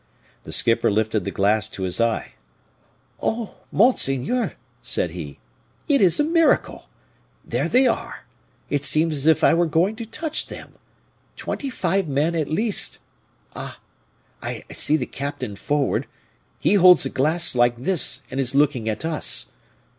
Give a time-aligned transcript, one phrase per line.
[0.45, 2.31] The skipper lifted the glass to his eye.
[3.21, 3.57] "Oh!
[3.71, 5.37] monseigneur," said he,
[5.87, 6.89] "it is a miracle
[7.45, 8.25] there they are;
[8.67, 10.73] it seems as if I were going to touch them.
[11.37, 12.97] Twenty five men at least!
[13.55, 13.79] Ah!
[14.41, 16.07] I see the captain forward.
[16.57, 19.51] He holds a glass like this, and is looking at us.